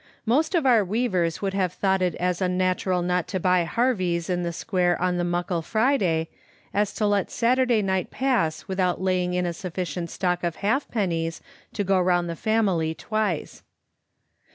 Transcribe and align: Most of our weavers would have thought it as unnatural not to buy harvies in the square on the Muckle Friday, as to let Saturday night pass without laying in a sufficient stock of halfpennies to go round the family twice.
Most 0.25 0.55
of 0.55 0.65
our 0.65 0.83
weavers 0.83 1.43
would 1.43 1.53
have 1.53 1.73
thought 1.73 2.01
it 2.01 2.15
as 2.15 2.41
unnatural 2.41 3.03
not 3.03 3.27
to 3.27 3.39
buy 3.39 3.65
harvies 3.65 4.31
in 4.31 4.41
the 4.41 4.51
square 4.51 4.99
on 4.99 5.17
the 5.17 5.23
Muckle 5.23 5.61
Friday, 5.61 6.27
as 6.73 6.91
to 6.95 7.05
let 7.05 7.29
Saturday 7.29 7.83
night 7.83 8.09
pass 8.09 8.67
without 8.67 8.99
laying 8.99 9.35
in 9.35 9.45
a 9.45 9.53
sufficient 9.53 10.09
stock 10.09 10.43
of 10.43 10.55
halfpennies 10.55 11.39
to 11.73 11.83
go 11.83 11.99
round 12.01 12.27
the 12.27 12.35
family 12.35 12.95
twice. 12.95 13.61